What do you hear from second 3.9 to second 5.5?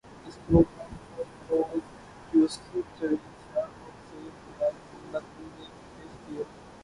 Syed Bilal Naqvi